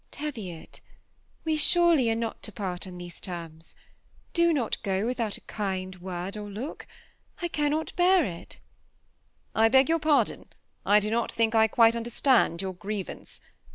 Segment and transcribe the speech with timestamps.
[0.11, 0.79] "Teviot,
[1.45, 3.75] we surely are not to part on these terms.
[4.33, 6.87] Do not go without a kind word or look,—
[7.43, 8.57] I cannot bear itf ^'
[9.53, 10.49] I beg your pardon,
[10.87, 13.41] I do not think I quite understand your grievance.